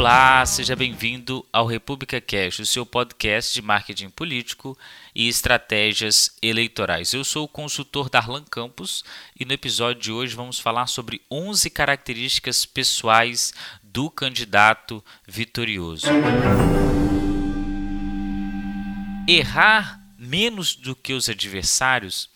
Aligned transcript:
Olá, 0.00 0.46
seja 0.46 0.74
bem-vindo 0.74 1.46
ao 1.52 1.66
República 1.66 2.22
Cash, 2.22 2.60
o 2.60 2.64
seu 2.64 2.86
podcast 2.86 3.52
de 3.52 3.60
marketing 3.60 4.08
político 4.08 4.74
e 5.14 5.28
estratégias 5.28 6.34
eleitorais. 6.40 7.12
Eu 7.12 7.22
sou 7.22 7.44
o 7.44 7.48
consultor 7.48 8.08
Darlan 8.08 8.42
Campos 8.44 9.04
e 9.38 9.44
no 9.44 9.52
episódio 9.52 10.00
de 10.00 10.10
hoje 10.10 10.34
vamos 10.34 10.58
falar 10.58 10.86
sobre 10.86 11.20
11 11.30 11.68
características 11.68 12.64
pessoais 12.64 13.52
do 13.82 14.08
candidato 14.08 15.04
vitorioso. 15.28 16.06
Errar 19.28 20.00
menos 20.18 20.76
do 20.76 20.96
que 20.96 21.12
os 21.12 21.28
adversários 21.28 22.30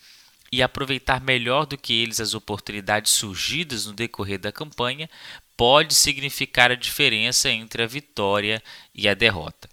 e 0.52 0.62
aproveitar 0.62 1.20
melhor 1.20 1.66
do 1.66 1.76
que 1.78 1.94
eles 1.94 2.20
as 2.20 2.34
oportunidades 2.34 3.10
surgidas 3.12 3.86
no 3.86 3.92
decorrer 3.92 4.38
da 4.38 4.52
campanha 4.52 5.08
pode 5.56 5.94
significar 5.94 6.70
a 6.70 6.76
diferença 6.76 7.50
entre 7.50 7.82
a 7.82 7.86
vitória 7.86 8.62
e 8.94 9.08
a 9.08 9.14
derrota. 9.14 9.68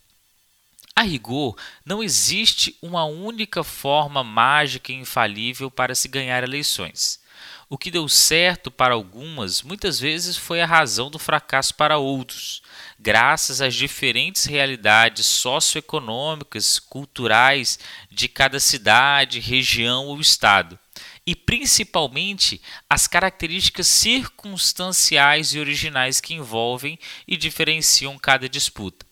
A 0.96 1.04
rigor, 1.04 1.58
não 1.86 2.04
existe 2.04 2.76
uma 2.82 3.06
única 3.06 3.64
forma 3.64 4.24
mágica 4.24 4.92
e 4.92 4.96
infalível 4.96 5.72
para 5.72 5.96
se 5.96 6.08
ganhar 6.08 6.44
eleições. 6.44 7.20
O 7.70 7.78
que 7.78 7.90
deu 7.90 8.08
certo 8.10 8.70
para 8.70 8.94
algumas 8.94 9.62
muitas 9.62 9.98
vezes 9.98 10.36
foi 10.36 10.62
a 10.62 10.66
razão 10.66 11.10
do 11.10 11.18
fracasso 11.18 11.74
para 11.74 11.98
outros, 11.98 12.62
graças 13.00 13.62
às 13.62 13.74
diferentes 13.74 14.46
realidades 14.46 15.26
socioeconômicas, 15.26 16.80
culturais 16.80 17.80
de 18.12 18.28
cada 18.28 18.60
cidade, 18.60 19.40
região 19.40 20.08
ou 20.08 20.20
estado 20.20 20.78
e 21.26 21.36
principalmente 21.36 22.62
as 22.90 23.08
características 23.08 23.88
circunstanciais 23.88 25.54
e 25.54 25.60
originais 25.60 26.20
que 26.20 26.34
envolvem 26.34 26.98
e 27.28 27.38
diferenciam 27.38 28.18
cada 28.18 28.50
disputa. 28.50 29.06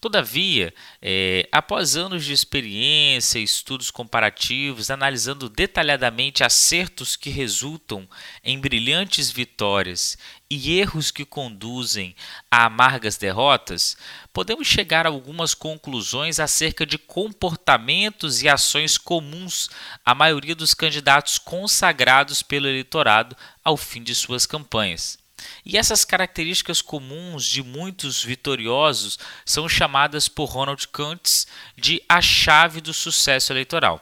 Todavia, 0.00 0.72
é, 1.02 1.48
após 1.50 1.96
anos 1.96 2.24
de 2.24 2.32
experiência, 2.32 3.40
estudos 3.40 3.90
comparativos, 3.90 4.92
analisando 4.92 5.48
detalhadamente 5.48 6.44
acertos 6.44 7.16
que 7.16 7.30
resultam 7.30 8.08
em 8.44 8.60
brilhantes 8.60 9.28
vitórias 9.28 10.16
e 10.50 10.78
erros 10.78 11.10
que 11.10 11.24
conduzem 11.24 12.16
a 12.50 12.64
amargas 12.64 13.18
derrotas, 13.18 13.96
podemos 14.32 14.66
chegar 14.66 15.06
a 15.06 15.10
algumas 15.10 15.52
conclusões 15.52 16.40
acerca 16.40 16.86
de 16.86 16.96
comportamentos 16.96 18.42
e 18.42 18.48
ações 18.48 18.96
comuns 18.96 19.68
à 20.04 20.14
maioria 20.14 20.54
dos 20.54 20.72
candidatos 20.72 21.38
consagrados 21.38 22.42
pelo 22.42 22.66
eleitorado 22.66 23.36
ao 23.62 23.76
fim 23.76 24.02
de 24.02 24.14
suas 24.14 24.46
campanhas. 24.46 25.18
E 25.64 25.76
essas 25.76 26.04
características 26.04 26.80
comuns 26.80 27.44
de 27.44 27.62
muitos 27.62 28.22
vitoriosos 28.24 29.18
são 29.44 29.68
chamadas 29.68 30.28
por 30.28 30.46
Ronald 30.46 30.88
Kuntz 30.88 31.46
de 31.76 32.02
a 32.08 32.20
chave 32.20 32.80
do 32.80 32.94
sucesso 32.94 33.52
eleitoral. 33.52 34.00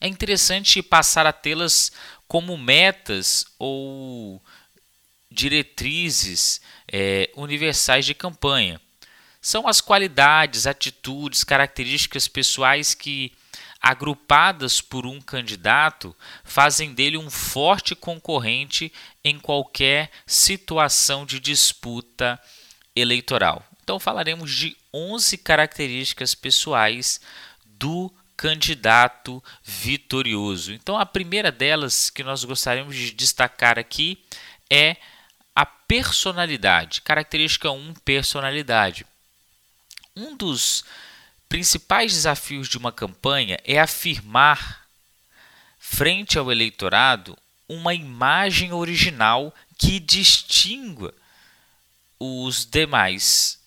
É 0.00 0.06
interessante 0.06 0.82
passar 0.82 1.26
a 1.26 1.32
tê-las 1.32 1.90
como 2.28 2.56
metas 2.58 3.46
ou 3.58 4.42
diretrizes 5.36 6.62
é, 6.90 7.30
universais 7.36 8.06
de 8.06 8.14
campanha. 8.14 8.80
São 9.38 9.68
as 9.68 9.82
qualidades, 9.82 10.66
atitudes, 10.66 11.44
características 11.44 12.26
pessoais 12.26 12.94
que 12.94 13.32
agrupadas 13.80 14.80
por 14.80 15.06
um 15.06 15.20
candidato, 15.20 16.16
fazem 16.42 16.94
dele 16.94 17.18
um 17.18 17.30
forte 17.30 17.94
concorrente 17.94 18.90
em 19.22 19.38
qualquer 19.38 20.10
situação 20.26 21.26
de 21.26 21.38
disputa 21.38 22.40
eleitoral. 22.96 23.62
Então 23.82 24.00
falaremos 24.00 24.50
de 24.50 24.74
11 24.92 25.36
características 25.38 26.34
pessoais 26.34 27.20
do 27.64 28.12
candidato 28.36 29.44
vitorioso. 29.62 30.72
Então 30.72 30.98
a 30.98 31.06
primeira 31.06 31.52
delas 31.52 32.08
que 32.08 32.24
nós 32.24 32.42
gostaríamos 32.42 32.96
de 32.96 33.12
destacar 33.12 33.78
aqui 33.78 34.24
é 34.70 34.96
personalidade. 35.86 37.00
Característica 37.02 37.70
1, 37.70 37.94
personalidade. 38.04 39.06
Um 40.14 40.36
dos 40.36 40.84
principais 41.48 42.12
desafios 42.12 42.68
de 42.68 42.78
uma 42.78 42.92
campanha 42.92 43.58
é 43.64 43.78
afirmar, 43.78 44.86
frente 45.78 46.38
ao 46.38 46.50
eleitorado, 46.50 47.36
uma 47.68 47.94
imagem 47.94 48.72
original 48.72 49.54
que 49.76 50.00
distingua 50.00 51.14
os 52.18 52.64
demais. 52.64 53.60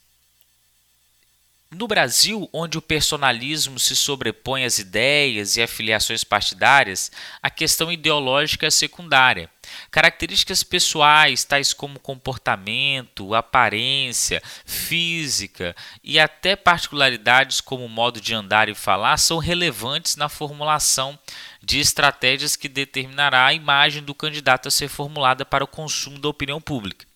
No 1.71 1.87
Brasil, 1.87 2.49
onde 2.51 2.79
o 2.79 2.81
personalismo 2.81 3.77
se 3.77 3.95
sobrepõe 3.95 4.65
às 4.65 4.79
ideias 4.79 5.55
e 5.55 5.61
afiliações 5.61 6.23
partidárias, 6.23 7.11
a 7.43 7.49
questão 7.51 7.91
ideológica 7.91 8.65
é 8.65 8.71
secundária. 8.71 9.51
Características 9.91 10.63
pessoais, 10.63 11.43
tais 11.43 11.71
como 11.71 11.99
comportamento, 11.99 13.35
aparência, 13.35 14.41
física 14.65 15.75
e 16.03 16.19
até 16.19 16.55
particularidades 16.55 17.61
como 17.61 17.87
modo 17.87 18.19
de 18.19 18.33
andar 18.33 18.67
e 18.67 18.73
falar, 18.73 19.17
são 19.17 19.37
relevantes 19.37 20.15
na 20.15 20.27
formulação 20.27 21.19
de 21.61 21.79
estratégias 21.79 22.55
que 22.55 22.67
determinará 22.67 23.45
a 23.45 23.53
imagem 23.53 24.01
do 24.01 24.15
candidato 24.15 24.67
a 24.67 24.71
ser 24.71 24.87
formulada 24.87 25.45
para 25.45 25.63
o 25.63 25.67
consumo 25.67 26.17
da 26.17 26.29
opinião 26.29 26.59
pública. 26.59 27.07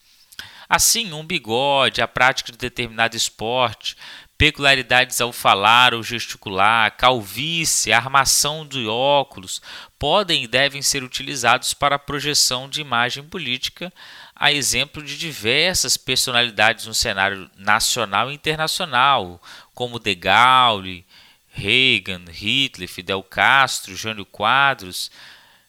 Assim, 0.73 1.13
um 1.13 1.23
bigode, 1.23 2.01
a 2.01 2.07
prática 2.07 2.51
de 2.51 2.57
determinado 2.57 3.15
esporte, 3.15 3.95
peculiaridades 4.37 5.21
ao 5.21 5.31
falar 5.31 5.93
ou 5.93 6.03
gesticular, 6.03 6.95
calvície, 6.97 7.93
armação 7.93 8.65
de 8.65 8.87
óculos, 8.87 9.61
podem 9.97 10.43
e 10.43 10.47
devem 10.47 10.81
ser 10.81 11.03
utilizados 11.03 11.73
para 11.73 11.95
a 11.95 11.99
projeção 11.99 12.67
de 12.67 12.81
imagem 12.81 13.23
política, 13.23 13.93
a 14.35 14.51
exemplo 14.51 15.01
de 15.03 15.17
diversas 15.17 15.95
personalidades 15.95 16.85
no 16.85 16.93
cenário 16.93 17.49
nacional 17.57 18.31
e 18.31 18.33
internacional, 18.33 19.41
como 19.73 19.99
De 19.99 20.15
Gaulle, 20.15 21.05
Reagan, 21.49 22.25
Hitler, 22.31 22.89
Fidel 22.89 23.23
Castro, 23.23 23.95
Jânio 23.95 24.25
Quadros 24.25 25.11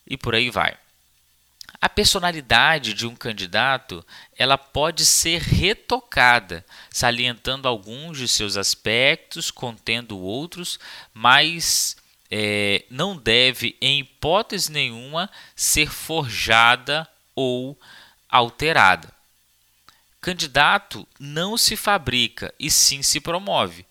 e 0.06 0.16
por 0.16 0.34
aí 0.34 0.50
vai. 0.50 0.74
A 1.84 1.88
personalidade 1.90 2.94
de 2.94 3.06
um 3.06 3.14
candidato 3.14 4.02
ela 4.38 4.56
pode 4.56 5.04
ser 5.04 5.42
retocada, 5.42 6.64
salientando 6.88 7.68
alguns 7.68 8.16
de 8.16 8.26
seus 8.26 8.56
aspectos, 8.56 9.50
contendo 9.50 10.18
outros, 10.18 10.80
mas 11.12 11.94
é, 12.30 12.86
não 12.88 13.14
deve, 13.14 13.76
em 13.82 14.00
hipótese 14.00 14.72
nenhuma, 14.72 15.28
ser 15.54 15.90
forjada 15.90 17.06
ou 17.36 17.78
alterada. 18.30 19.12
Candidato 20.22 21.06
não 21.20 21.58
se 21.58 21.76
fabrica 21.76 22.54
e 22.58 22.70
sim 22.70 23.02
se 23.02 23.20
promove. 23.20 23.84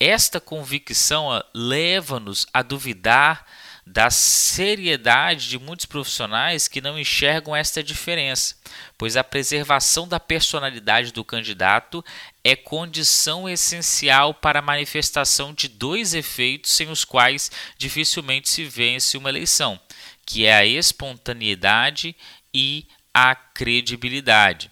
Esta 0.00 0.40
convicção 0.40 1.28
leva-nos 1.54 2.44
a 2.52 2.60
duvidar 2.60 3.46
da 3.86 4.10
seriedade 4.10 5.48
de 5.48 5.60
muitos 5.60 5.86
profissionais 5.86 6.66
que 6.66 6.80
não 6.80 6.98
enxergam 6.98 7.54
esta 7.54 7.84
diferença, 7.84 8.56
pois 8.98 9.16
a 9.16 9.22
preservação 9.22 10.08
da 10.08 10.18
personalidade 10.18 11.12
do 11.12 11.24
candidato 11.24 12.04
é 12.42 12.56
condição 12.56 13.48
essencial 13.48 14.34
para 14.34 14.58
a 14.58 14.62
manifestação 14.62 15.54
de 15.54 15.68
dois 15.68 16.14
efeitos 16.14 16.72
sem 16.72 16.90
os 16.90 17.04
quais 17.04 17.48
dificilmente 17.78 18.48
se 18.48 18.64
vence 18.64 19.16
uma 19.16 19.28
eleição, 19.28 19.78
que 20.26 20.44
é 20.44 20.54
a 20.56 20.66
espontaneidade 20.66 22.16
e 22.52 22.88
a 23.14 23.36
credibilidade. 23.36 24.70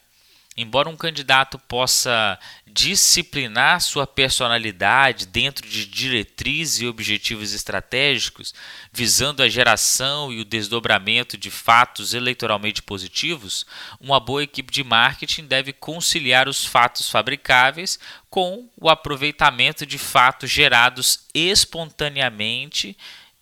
Embora 0.56 0.88
um 0.88 0.96
candidato 0.96 1.58
possa 1.58 2.38
disciplinar 2.64 3.80
sua 3.80 4.06
personalidade 4.06 5.26
dentro 5.26 5.68
de 5.68 5.84
diretrizes 5.84 6.80
e 6.80 6.86
objetivos 6.86 7.52
estratégicos, 7.52 8.54
visando 8.92 9.42
a 9.42 9.48
geração 9.48 10.32
e 10.32 10.40
o 10.40 10.44
desdobramento 10.44 11.36
de 11.36 11.50
fatos 11.50 12.14
eleitoralmente 12.14 12.80
positivos, 12.82 13.66
uma 14.00 14.20
boa 14.20 14.44
equipe 14.44 14.72
de 14.72 14.84
marketing 14.84 15.46
deve 15.46 15.72
conciliar 15.72 16.48
os 16.48 16.64
fatos 16.64 17.10
fabricáveis 17.10 17.98
com 18.30 18.68
o 18.76 18.88
aproveitamento 18.88 19.84
de 19.84 19.98
fatos 19.98 20.50
gerados 20.50 21.26
espontaneamente 21.34 22.96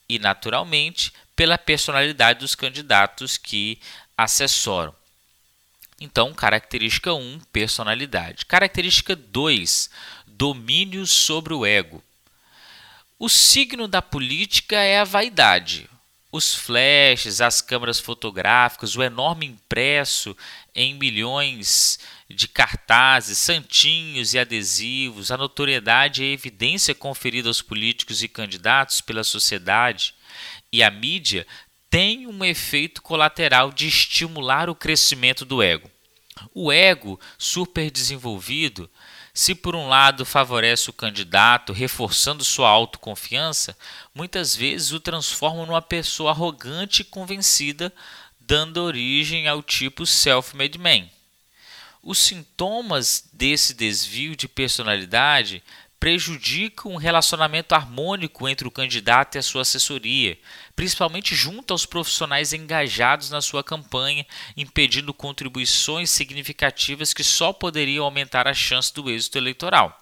e 0.08 0.18
naturalmente 0.18 1.12
pela 1.36 1.58
personalidade 1.58 2.38
dos 2.38 2.54
candidatos 2.54 3.36
que 3.36 3.78
assessoram. 4.16 5.01
Então, 6.02 6.34
característica 6.34 7.14
1, 7.14 7.38
personalidade. 7.52 8.44
Característica 8.44 9.14
2, 9.14 9.88
domínio 10.26 11.06
sobre 11.06 11.54
o 11.54 11.64
ego. 11.64 12.02
O 13.20 13.28
signo 13.28 13.86
da 13.86 14.02
política 14.02 14.76
é 14.76 14.98
a 14.98 15.04
vaidade. 15.04 15.88
os 16.32 16.54
flashes, 16.54 17.42
as 17.42 17.60
câmeras 17.60 18.00
fotográficas, 18.00 18.96
o 18.96 19.02
enorme 19.02 19.46
impresso 19.46 20.34
em 20.74 20.94
milhões 20.94 22.00
de 22.28 22.48
cartazes, 22.48 23.36
santinhos 23.36 24.32
e 24.32 24.38
adesivos, 24.38 25.30
a 25.30 25.36
notoriedade 25.36 26.24
e 26.24 26.30
a 26.30 26.32
evidência 26.32 26.94
conferida 26.94 27.48
aos 27.48 27.60
políticos 27.60 28.22
e 28.22 28.28
candidatos 28.28 29.02
pela 29.02 29.22
sociedade 29.22 30.14
e 30.72 30.82
a 30.82 30.90
mídia 30.90 31.46
tem 31.92 32.26
um 32.26 32.42
efeito 32.42 33.02
colateral 33.02 33.70
de 33.70 33.86
estimular 33.86 34.70
o 34.70 34.74
crescimento 34.74 35.44
do 35.44 35.62
ego. 35.62 35.90
O 36.54 36.72
ego 36.72 37.20
superdesenvolvido, 37.36 38.88
se 39.34 39.54
por 39.54 39.76
um 39.76 39.86
lado 39.86 40.24
favorece 40.24 40.88
o 40.88 40.92
candidato, 40.94 41.70
reforçando 41.70 42.42
sua 42.42 42.70
autoconfiança, 42.70 43.76
muitas 44.14 44.56
vezes 44.56 44.92
o 44.92 45.00
transforma 45.00 45.66
numa 45.66 45.82
pessoa 45.82 46.30
arrogante 46.30 47.02
e 47.02 47.04
convencida, 47.04 47.92
dando 48.40 48.78
origem 48.78 49.46
ao 49.46 49.62
tipo 49.62 50.06
self-made 50.06 50.78
man. 50.78 51.06
Os 52.02 52.18
sintomas 52.18 53.28
desse 53.34 53.74
desvio 53.74 54.34
de 54.34 54.48
personalidade 54.48 55.62
prejudicam 56.02 56.90
um 56.90 56.96
relacionamento 56.96 57.76
harmônico 57.76 58.48
entre 58.48 58.66
o 58.66 58.72
candidato 58.72 59.36
e 59.36 59.38
a 59.38 59.42
sua 59.42 59.62
assessoria, 59.62 60.36
principalmente 60.74 61.32
junto 61.32 61.70
aos 61.72 61.86
profissionais 61.86 62.52
engajados 62.52 63.30
na 63.30 63.40
sua 63.40 63.62
campanha, 63.62 64.26
impedindo 64.56 65.14
contribuições 65.14 66.10
significativas 66.10 67.14
que 67.14 67.22
só 67.22 67.52
poderiam 67.52 68.04
aumentar 68.04 68.48
a 68.48 68.52
chance 68.52 68.92
do 68.92 69.08
êxito 69.08 69.38
eleitoral. 69.38 69.96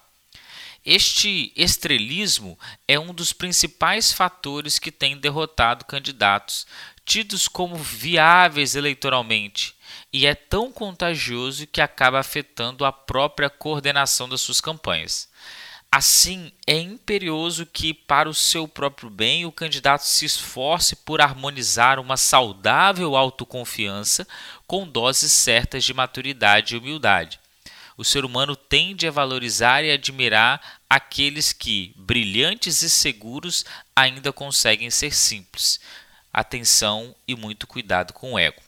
Este 0.83 1.53
estrelismo 1.55 2.57
é 2.87 2.99
um 2.99 3.13
dos 3.13 3.31
principais 3.31 4.11
fatores 4.11 4.79
que 4.79 4.91
tem 4.91 5.15
derrotado 5.15 5.85
candidatos 5.85 6.65
tidos 7.05 7.47
como 7.47 7.75
viáveis 7.75 8.73
eleitoralmente 8.73 9.75
e 10.11 10.25
é 10.25 10.33
tão 10.33 10.71
contagioso 10.71 11.67
que 11.67 11.79
acaba 11.79 12.19
afetando 12.19 12.85
a 12.85 12.91
própria 12.91 13.51
coordenação 13.51 14.27
das 14.27 14.41
suas 14.41 14.59
campanhas. 14.59 15.29
Assim, 15.93 16.53
é 16.65 16.77
imperioso 16.77 17.65
que, 17.65 17.93
para 17.93 18.29
o 18.29 18.33
seu 18.33 18.65
próprio 18.65 19.09
bem, 19.09 19.45
o 19.45 19.51
candidato 19.51 20.03
se 20.03 20.23
esforce 20.23 20.95
por 20.95 21.19
harmonizar 21.19 21.99
uma 21.99 22.15
saudável 22.15 23.13
autoconfiança 23.17 24.25
com 24.65 24.87
doses 24.87 25.33
certas 25.33 25.83
de 25.83 25.93
maturidade 25.93 26.73
e 26.73 26.77
humildade. 26.77 27.41
O 27.97 28.05
ser 28.05 28.23
humano 28.23 28.55
tende 28.55 29.05
a 29.05 29.11
valorizar 29.11 29.83
e 29.83 29.91
admirar 29.91 30.79
aqueles 30.89 31.51
que, 31.51 31.93
brilhantes 31.97 32.81
e 32.81 32.89
seguros, 32.89 33.65
ainda 33.93 34.31
conseguem 34.31 34.89
ser 34.89 35.13
simples. 35.13 35.77
Atenção 36.31 37.13
e 37.27 37.35
muito 37.35 37.67
cuidado 37.67 38.13
com 38.13 38.33
o 38.33 38.39
ego. 38.39 38.61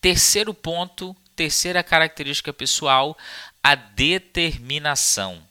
Terceiro 0.00 0.54
ponto, 0.54 1.14
terceira 1.36 1.82
característica 1.82 2.54
pessoal, 2.54 3.16
a 3.62 3.74
determinação. 3.74 5.49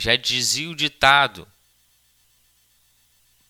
Já 0.00 0.16
dizia 0.16 0.70
o 0.70 0.74
ditado 0.74 1.46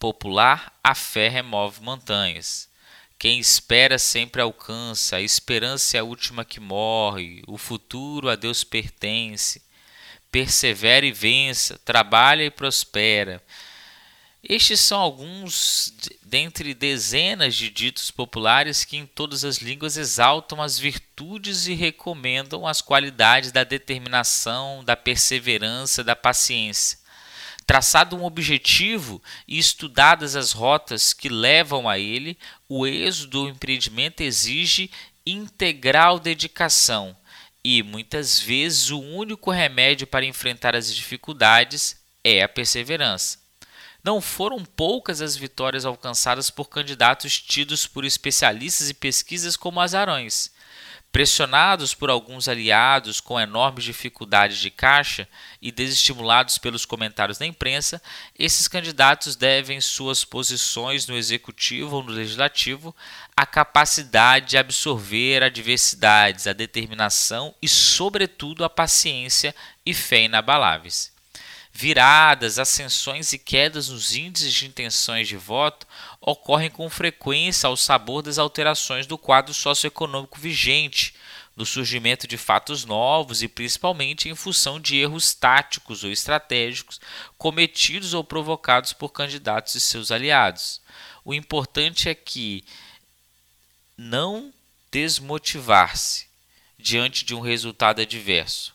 popular: 0.00 0.76
a 0.82 0.97
fé 0.97 1.29
remove 1.29 1.81
montanhas. 1.81 2.69
Quem 3.17 3.38
espera 3.38 4.00
sempre 4.00 4.43
alcança, 4.43 5.14
a 5.14 5.20
esperança 5.20 5.97
é 5.97 6.00
a 6.00 6.05
última 6.05 6.44
que 6.44 6.58
morre, 6.58 7.44
o 7.47 7.56
futuro 7.56 8.29
a 8.29 8.35
Deus 8.35 8.64
pertence. 8.64 9.62
Persevera 10.32 11.06
e 11.06 11.12
vença, 11.12 11.79
trabalha 11.85 12.43
e 12.43 12.50
prospera. 12.50 13.41
Estes 14.43 14.81
são 14.81 14.99
alguns 14.99 15.93
dentre 16.23 16.73
dezenas 16.73 17.55
de 17.55 17.69
ditos 17.69 18.11
populares 18.11 18.85
que 18.85 18.97
em 18.97 19.05
todas 19.05 19.45
as 19.45 19.59
línguas 19.59 19.99
exaltam 19.99 20.63
as 20.63 20.79
virtudes 20.79 21.67
e 21.67 21.75
recomendam 21.75 22.67
as 22.67 22.81
qualidades 22.81 23.53
da 23.53 23.65
determinação, 23.65 24.83
da 24.83 24.97
perseverança, 24.97 26.03
da 26.03 26.17
paciência. 26.17 26.99
Traçado 27.67 28.17
um 28.17 28.25
objetivo 28.25 29.23
e 29.47 29.59
estudadas 29.59 30.35
as 30.35 30.53
rotas 30.53 31.13
que 31.13 31.29
levam 31.29 31.89
a 31.89 31.99
ele, 31.99 32.37
o 32.69 32.87
êxodo 32.87 33.43
do 33.43 33.49
empreendimento 33.49 34.23
exige 34.23 34.91
integral 35.25 36.19
dedicação 36.19 37.15
e, 37.63 37.83
muitas 37.83 38.41
vezes, 38.41 38.91
o 38.91 38.99
único 38.99 39.51
remédio 39.51 40.07
para 40.07 40.25
enfrentar 40.25 40.75
as 40.75 40.93
dificuldades 40.93 41.97
é 42.25 42.43
a 42.43 42.49
perseverança. 42.49 43.39
Não 44.02 44.20
foram 44.20 44.64
poucas 44.64 45.20
as 45.20 45.37
vitórias 45.37 45.85
alcançadas 45.85 46.49
por 46.49 46.69
candidatos 46.69 47.38
tidos 47.38 47.87
por 47.87 48.05
especialistas 48.05 48.88
e 48.88 48.94
pesquisas 48.94 49.56
como 49.56 49.81
azarões. 49.81 50.50
Pressionados 51.12 51.93
por 51.93 52.08
alguns 52.08 52.47
aliados 52.47 53.20
com 53.20 53.38
enormes 53.38 53.82
dificuldades 53.82 54.58
de 54.58 54.70
caixa 54.70 55.29
e 55.61 55.73
desestimulados 55.73 56.56
pelos 56.56 56.87
comentários 56.87 57.37
da 57.37 57.44
imprensa, 57.44 58.00
esses 58.38 58.69
candidatos 58.69 59.35
devem 59.35 59.81
suas 59.81 60.25
posições 60.25 61.08
no 61.08 61.17
executivo 61.17 61.97
ou 61.97 62.02
no 62.05 62.12
legislativo 62.12 62.94
à 63.37 63.44
capacidade 63.44 64.50
de 64.50 64.56
absorver 64.56 65.43
adversidades, 65.43 66.47
a 66.47 66.52
determinação 66.52 67.55
e, 67.61 67.69
sobretudo, 67.69 68.64
a 68.64 68.70
paciência 68.70 69.52
e 69.85 69.93
fé 69.93 70.23
inabaláveis. 70.23 71.12
Viradas, 71.73 72.59
ascensões 72.59 73.33
e 73.33 73.39
quedas 73.39 73.89
nos 73.89 74.15
índices 74.15 74.53
de 74.53 74.67
intenções 74.67 75.29
de 75.29 75.37
voto 75.37 75.87
ocorrem 76.21 76.69
com 76.69 76.91
frequência 76.91 77.69
ao 77.69 77.77
sabor 77.77 78.23
das 78.23 78.39
alterações 78.39 79.07
do 79.07 79.17
quadro 79.17 79.55
socioeconômico 79.55 80.39
vigente, 80.39 81.15
no 81.57 81.67
surgimento 81.67 82.27
de 82.27 82.37
fatos 82.37 82.85
novos 82.85 83.43
e 83.43 83.49
principalmente 83.49 84.29
em 84.29 84.35
função 84.35 84.81
de 84.81 84.97
erros 84.97 85.35
táticos 85.35 86.03
ou 86.03 86.11
estratégicos 86.11 87.01
cometidos 87.37 88.15
ou 88.15 88.25
provocados 88.25 88.93
por 88.93 89.11
candidatos 89.11 89.75
e 89.75 89.81
seus 89.81 90.11
aliados. 90.11 90.81
O 91.25 91.35
importante 91.35 92.09
é 92.09 92.15
que 92.15 92.65
não 93.97 94.53
desmotivar-se 94.91 96.27
diante 96.79 97.25
de 97.25 97.35
um 97.35 97.41
resultado 97.41 98.01
adverso 98.01 98.75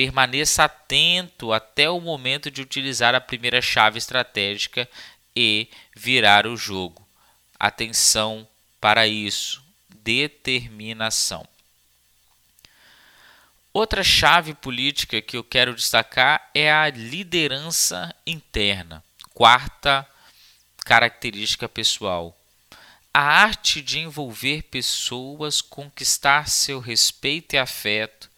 permaneça 0.00 0.64
atento 0.64 1.52
até 1.52 1.90
o 1.90 2.00
momento 2.00 2.50
de 2.50 2.62
utilizar 2.62 3.14
a 3.14 3.20
primeira 3.20 3.60
chave 3.60 3.98
estratégica 3.98 4.88
e 5.36 5.68
virar 5.94 6.46
o 6.46 6.56
jogo. 6.56 7.06
Atenção 7.58 8.48
para 8.80 9.06
isso, 9.06 9.62
determinação. 9.90 11.46
Outra 13.74 14.02
chave 14.02 14.54
política 14.54 15.20
que 15.20 15.36
eu 15.36 15.44
quero 15.44 15.74
destacar 15.74 16.50
é 16.54 16.72
a 16.72 16.88
liderança 16.88 18.14
interna. 18.26 19.04
Quarta 19.34 20.08
característica 20.78 21.68
pessoal. 21.68 22.34
A 23.12 23.20
arte 23.20 23.82
de 23.82 23.98
envolver 23.98 24.62
pessoas, 24.62 25.60
conquistar 25.60 26.48
seu 26.48 26.80
respeito 26.80 27.54
e 27.54 27.58
afeto, 27.58 28.29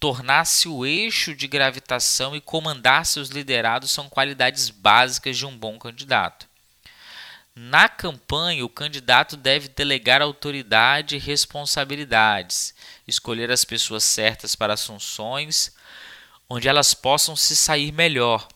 tornar-se 0.00 0.68
o 0.68 0.86
eixo 0.86 1.34
de 1.34 1.48
gravitação 1.48 2.36
e 2.36 2.40
comandar 2.40 3.04
seus 3.04 3.28
liderados 3.28 3.90
são 3.90 4.08
qualidades 4.08 4.70
básicas 4.70 5.36
de 5.36 5.44
um 5.44 5.56
bom 5.56 5.78
candidato. 5.78 6.46
Na 7.54 7.88
campanha, 7.88 8.64
o 8.64 8.68
candidato 8.68 9.36
deve 9.36 9.66
delegar 9.68 10.22
autoridade 10.22 11.16
e 11.16 11.18
responsabilidades, 11.18 12.72
escolher 13.06 13.50
as 13.50 13.64
pessoas 13.64 14.04
certas 14.04 14.54
para 14.54 14.74
as 14.74 14.86
funções, 14.86 15.74
onde 16.48 16.68
elas 16.68 16.94
possam 16.94 17.34
se 17.34 17.56
sair 17.56 17.90
melhor, 17.90 18.46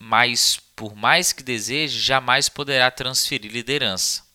mas, 0.00 0.58
por 0.74 0.96
mais 0.96 1.32
que 1.32 1.44
deseje, 1.44 2.00
jamais 2.00 2.48
poderá 2.48 2.90
transferir 2.90 3.52
liderança. 3.52 4.29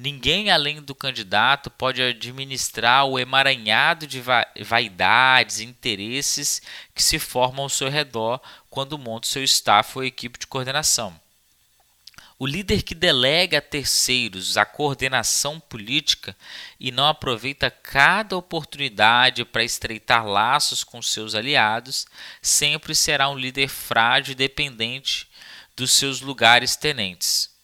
Ninguém 0.00 0.48
além 0.48 0.80
do 0.80 0.94
candidato 0.94 1.68
pode 1.72 2.00
administrar 2.00 3.04
o 3.04 3.18
emaranhado 3.18 4.06
de 4.06 4.22
vaidades 4.62 5.58
e 5.58 5.64
interesses 5.64 6.62
que 6.94 7.02
se 7.02 7.18
formam 7.18 7.64
ao 7.64 7.68
seu 7.68 7.88
redor 7.88 8.40
quando 8.70 8.96
monta 8.96 9.26
seu 9.26 9.42
staff 9.42 9.98
ou 9.98 10.04
equipe 10.04 10.38
de 10.38 10.46
coordenação. 10.46 11.20
O 12.38 12.46
líder 12.46 12.84
que 12.84 12.94
delega 12.94 13.58
a 13.58 13.60
terceiros 13.60 14.56
a 14.56 14.64
coordenação 14.64 15.58
política 15.58 16.36
e 16.78 16.92
não 16.92 17.08
aproveita 17.08 17.68
cada 17.68 18.36
oportunidade 18.36 19.44
para 19.44 19.64
estreitar 19.64 20.24
laços 20.24 20.84
com 20.84 21.02
seus 21.02 21.34
aliados 21.34 22.06
sempre 22.40 22.94
será 22.94 23.28
um 23.28 23.36
líder 23.36 23.66
frágil 23.66 24.30
e 24.30 24.36
dependente 24.36 25.28
dos 25.76 25.90
seus 25.90 26.20
lugares 26.20 26.76
tenentes 26.76 27.57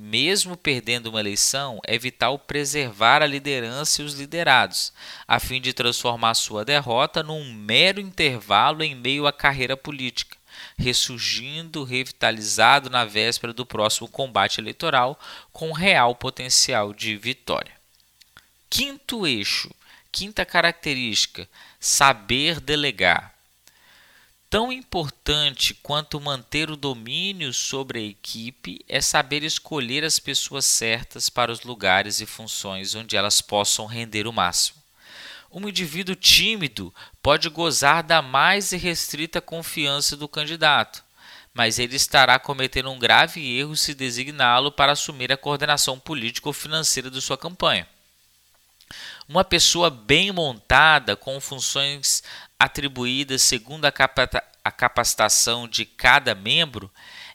mesmo 0.00 0.56
perdendo 0.56 1.06
uma 1.06 1.18
eleição, 1.18 1.80
é 1.84 1.98
vital 1.98 2.38
preservar 2.38 3.20
a 3.20 3.26
liderança 3.26 4.00
e 4.00 4.04
os 4.04 4.14
liderados, 4.14 4.92
a 5.26 5.40
fim 5.40 5.60
de 5.60 5.72
transformar 5.72 6.34
sua 6.34 6.64
derrota 6.64 7.20
num 7.22 7.52
mero 7.52 8.00
intervalo 8.00 8.84
em 8.84 8.94
meio 8.94 9.26
à 9.26 9.32
carreira 9.32 9.76
política. 9.76 10.38
ressurgindo 10.78 11.84
revitalizado 11.84 12.88
na 12.88 13.04
véspera 13.04 13.52
do 13.52 13.66
próximo 13.66 14.08
combate 14.08 14.60
eleitoral, 14.60 15.18
com 15.52 15.72
real 15.72 16.14
potencial 16.14 16.92
de 16.92 17.16
vitória. 17.16 17.72
Quinto 18.70 19.26
eixo, 19.26 19.70
quinta 20.10 20.44
característica: 20.44 21.48
saber 21.80 22.60
delegar. 22.60 23.34
Tão 24.50 24.72
importante 24.72 25.74
quanto 25.74 26.18
manter 26.18 26.70
o 26.70 26.76
domínio 26.76 27.52
sobre 27.52 27.98
a 27.98 28.02
equipe 28.02 28.80
é 28.88 28.98
saber 28.98 29.42
escolher 29.42 30.02
as 30.04 30.18
pessoas 30.18 30.64
certas 30.64 31.28
para 31.28 31.52
os 31.52 31.64
lugares 31.64 32.22
e 32.22 32.26
funções 32.26 32.94
onde 32.94 33.14
elas 33.14 33.42
possam 33.42 33.84
render 33.84 34.26
o 34.26 34.32
máximo. 34.32 34.78
Um 35.52 35.68
indivíduo 35.68 36.16
tímido 36.16 36.94
pode 37.22 37.50
gozar 37.50 38.02
da 38.02 38.22
mais 38.22 38.70
restrita 38.70 39.38
confiança 39.38 40.16
do 40.16 40.26
candidato, 40.26 41.04
mas 41.52 41.78
ele 41.78 41.96
estará 41.96 42.38
cometendo 42.38 42.90
um 42.90 42.98
grave 42.98 43.58
erro 43.58 43.76
se 43.76 43.92
designá-lo 43.92 44.72
para 44.72 44.92
assumir 44.92 45.30
a 45.30 45.36
coordenação 45.36 45.98
política 45.98 46.48
ou 46.48 46.54
financeira 46.54 47.10
de 47.10 47.20
sua 47.20 47.36
campanha. 47.36 47.86
Uma 49.28 49.44
pessoa 49.44 49.90
bem 49.90 50.32
montada, 50.32 51.14
com 51.14 51.38
funções 51.38 52.22
atribuídas 52.58 53.42
segundo 53.42 53.84
a, 53.84 53.92
a 54.64 54.70
capacitação 54.70 55.68
de 55.68 55.84
cada 55.84 56.34
membro, 56.34 56.90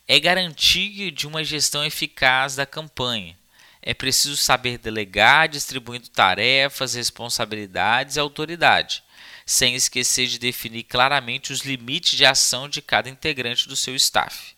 é 0.06 0.20
garantia 0.20 1.10
de 1.10 1.26
uma 1.26 1.42
gestão 1.42 1.84
eficaz 1.84 2.56
da 2.56 2.66
campanha. 2.66 3.36
É 3.80 3.92
preciso 3.92 4.36
saber 4.36 4.78
delegar, 4.78 5.48
distribuindo 5.48 6.08
tarefas, 6.08 6.94
responsabilidades 6.94 8.16
e 8.16 8.20
autoridade, 8.20 9.02
sem 9.44 9.74
esquecer 9.74 10.26
de 10.26 10.38
definir 10.38 10.84
claramente 10.84 11.52
os 11.52 11.60
limites 11.60 12.16
de 12.16 12.24
ação 12.24 12.68
de 12.68 12.80
cada 12.80 13.08
integrante 13.08 13.68
do 13.68 13.76
seu 13.76 13.94
staff. 13.94 14.54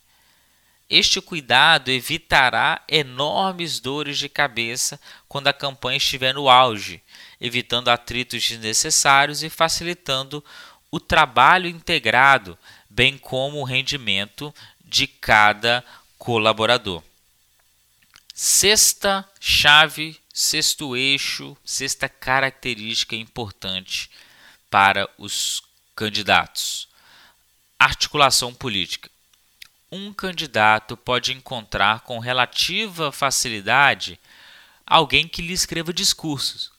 Este 0.89 1.21
cuidado 1.21 1.91
evitará 1.91 2.81
enormes 2.89 3.81
dores 3.81 4.17
de 4.19 4.29
cabeça 4.29 5.01
quando 5.29 5.49
a 5.49 5.53
campanha 5.53 5.97
estiver 5.97 6.33
no 6.33 6.49
auge, 6.49 7.03
evitando 7.41 7.89
atritos 7.89 8.49
desnecessários 8.49 9.43
e 9.43 9.51
facilitando 9.51 10.45
o 10.91 11.01
trabalho 11.01 11.69
integrado, 11.69 12.59
bem 12.89 13.19
como 13.19 13.61
o 13.61 13.65
rendimento 13.65 14.55
de 14.85 15.07
cada 15.07 15.85
colaborador. 16.19 17.03
Sexta 18.35 19.29
chave, 19.41 20.19
sexto 20.33 20.97
eixo, 20.97 21.57
sexta 21.65 22.09
característica 22.09 23.17
importante 23.17 24.11
para 24.71 25.09
os 25.19 25.63
candidatos: 25.95 26.89
articulação 27.79 28.53
política 28.53 29.11
um 29.91 30.13
candidato 30.13 30.97
pode 30.97 31.33
encontrar 31.33 32.01
com 32.01 32.19
relativa 32.19 33.13
facilidade 33.13 34.19
alguém 34.87 35.29
que 35.29 35.43
lhe 35.43 35.53
escreva 35.53 35.93
discursos, 35.93 36.73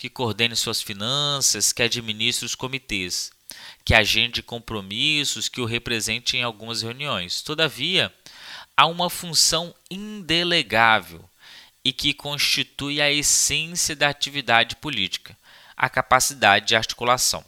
que 0.00 0.08
coordene 0.08 0.56
suas 0.56 0.80
finanças, 0.80 1.74
que 1.74 1.82
administre 1.82 2.46
os 2.46 2.54
comitês, 2.54 3.30
que 3.84 3.94
agende 3.94 4.42
compromissos, 4.42 5.46
que 5.46 5.60
o 5.60 5.66
represente 5.66 6.38
em 6.38 6.42
algumas 6.42 6.80
reuniões. 6.80 7.42
Todavia, 7.42 8.10
há 8.74 8.86
uma 8.86 9.10
função 9.10 9.74
indelegável 9.90 11.22
e 11.84 11.92
que 11.92 12.14
constitui 12.14 12.98
a 12.98 13.12
essência 13.12 13.94
da 13.94 14.08
atividade 14.08 14.74
política, 14.76 15.36
a 15.76 15.90
capacidade 15.90 16.68
de 16.68 16.76
articulação. 16.76 17.44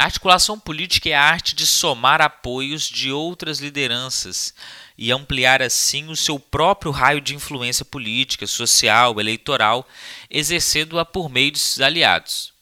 A 0.00 0.04
articulação 0.04 0.58
política 0.58 1.10
é 1.10 1.14
a 1.14 1.22
arte 1.22 1.54
de 1.54 1.66
somar 1.66 2.22
apoios 2.22 2.84
de 2.84 3.12
outras 3.12 3.58
lideranças 3.58 4.54
e 4.96 5.12
ampliar 5.12 5.60
assim 5.60 6.08
o 6.08 6.16
seu 6.16 6.40
próprio 6.40 6.90
raio 6.90 7.20
de 7.20 7.34
influência 7.34 7.84
política, 7.84 8.46
social, 8.46 9.20
eleitoral, 9.20 9.86
exercendo-a 10.30 11.04
por 11.04 11.28
meio 11.28 11.50
de 11.50 11.58
seus 11.58 11.82
aliados. 11.82 12.54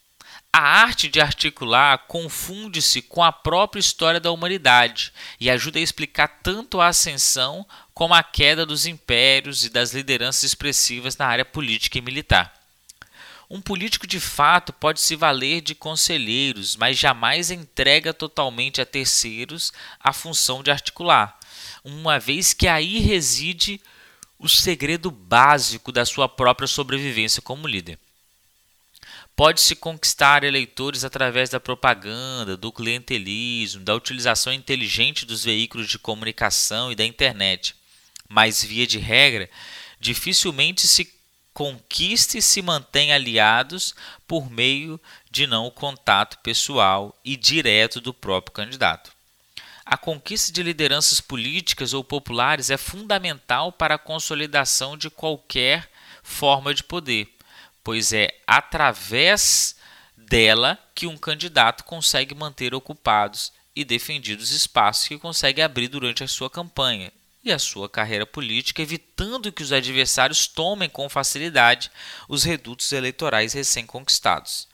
A 0.52 0.58
arte 0.58 1.06
de 1.06 1.20
articular 1.20 2.06
confunde-se 2.08 3.02
com 3.02 3.22
a 3.22 3.30
própria 3.30 3.78
história 3.78 4.18
da 4.18 4.32
humanidade 4.32 5.12
e 5.38 5.48
ajuda 5.48 5.78
a 5.78 5.82
explicar 5.82 6.40
tanto 6.42 6.80
a 6.80 6.88
ascensão 6.88 7.64
como 7.94 8.14
a 8.14 8.22
queda 8.24 8.66
dos 8.66 8.84
impérios 8.84 9.64
e 9.64 9.70
das 9.70 9.94
lideranças 9.94 10.42
expressivas 10.42 11.16
na 11.16 11.26
área 11.26 11.44
política 11.44 11.98
e 11.98 12.02
militar. 12.02 12.57
Um 13.50 13.62
político 13.62 14.06
de 14.06 14.20
fato 14.20 14.74
pode 14.74 15.00
se 15.00 15.16
valer 15.16 15.62
de 15.62 15.74
conselheiros, 15.74 16.76
mas 16.76 16.98
jamais 16.98 17.50
entrega 17.50 18.12
totalmente 18.12 18.80
a 18.80 18.86
terceiros 18.86 19.72
a 19.98 20.12
função 20.12 20.62
de 20.62 20.70
articular, 20.70 21.38
uma 21.82 22.18
vez 22.18 22.52
que 22.52 22.68
aí 22.68 22.98
reside 22.98 23.80
o 24.38 24.48
segredo 24.48 25.10
básico 25.10 25.90
da 25.90 26.04
sua 26.04 26.28
própria 26.28 26.68
sobrevivência 26.68 27.40
como 27.40 27.66
líder. 27.66 27.98
Pode-se 29.34 29.74
conquistar 29.76 30.44
eleitores 30.44 31.02
através 31.02 31.48
da 31.48 31.58
propaganda, 31.58 32.56
do 32.56 32.70
clientelismo, 32.70 33.82
da 33.82 33.94
utilização 33.94 34.52
inteligente 34.52 35.24
dos 35.24 35.44
veículos 35.44 35.88
de 35.88 35.98
comunicação 35.98 36.92
e 36.92 36.94
da 36.94 37.04
internet, 37.04 37.74
mas, 38.28 38.62
via 38.62 38.86
de 38.86 38.98
regra, 38.98 39.48
dificilmente 39.98 40.86
se 40.86 41.17
conquista 41.58 42.38
e 42.38 42.42
se 42.42 42.62
mantém 42.62 43.12
aliados 43.12 43.92
por 44.28 44.48
meio 44.48 45.00
de 45.28 45.44
não 45.44 45.68
contato 45.72 46.38
pessoal 46.38 47.18
e 47.24 47.36
direto 47.36 48.00
do 48.00 48.14
próprio 48.14 48.52
candidato. 48.52 49.10
A 49.84 49.96
conquista 49.96 50.52
de 50.52 50.62
lideranças 50.62 51.20
políticas 51.20 51.92
ou 51.92 52.04
populares 52.04 52.70
é 52.70 52.76
fundamental 52.76 53.72
para 53.72 53.96
a 53.96 53.98
consolidação 53.98 54.96
de 54.96 55.10
qualquer 55.10 55.90
forma 56.22 56.72
de 56.72 56.84
poder, 56.84 57.28
pois 57.82 58.12
é 58.12 58.28
através 58.46 59.74
dela 60.16 60.78
que 60.94 61.08
um 61.08 61.18
candidato 61.18 61.82
consegue 61.82 62.36
manter 62.36 62.72
ocupados 62.72 63.52
e 63.74 63.84
defendidos 63.84 64.52
espaços 64.52 65.08
que 65.08 65.18
consegue 65.18 65.60
abrir 65.60 65.88
durante 65.88 66.22
a 66.22 66.28
sua 66.28 66.48
campanha, 66.48 67.12
e 67.48 67.52
a 67.52 67.58
sua 67.58 67.88
carreira 67.88 68.26
política, 68.26 68.82
evitando 68.82 69.52
que 69.52 69.62
os 69.62 69.72
adversários 69.72 70.46
tomem 70.46 70.88
com 70.88 71.08
facilidade 71.08 71.90
os 72.28 72.44
redutos 72.44 72.92
eleitorais 72.92 73.52
recém-conquistados. 73.52 74.68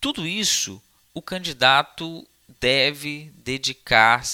Tudo 0.00 0.26
isso 0.26 0.82
o 1.12 1.20
candidato 1.20 2.26
deve 2.60 3.30
dedicar 3.36 4.24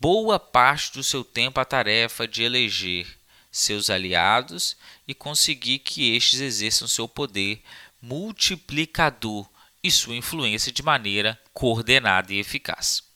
boa 0.00 0.38
parte 0.38 0.92
do 0.92 1.02
seu 1.02 1.24
tempo 1.24 1.60
à 1.60 1.64
tarefa 1.64 2.26
de 2.26 2.42
eleger 2.42 3.06
seus 3.50 3.90
aliados 3.90 4.76
e 5.06 5.14
conseguir 5.14 5.80
que 5.80 6.16
estes 6.16 6.40
exerçam 6.40 6.88
seu 6.88 7.06
poder 7.06 7.62
multiplicador 8.00 9.46
e 9.82 9.90
sua 9.90 10.16
influência 10.16 10.72
de 10.72 10.82
maneira 10.82 11.38
coordenada 11.52 12.32
e 12.32 12.38
eficaz. 12.38 13.11